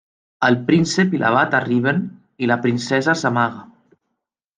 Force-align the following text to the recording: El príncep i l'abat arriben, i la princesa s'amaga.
El 0.45 0.55
príncep 0.69 1.11
i 1.17 1.19
l'abat 1.23 1.53
arriben, 1.59 1.99
i 2.45 2.49
la 2.53 2.57
princesa 2.65 3.15
s'amaga. 3.21 3.63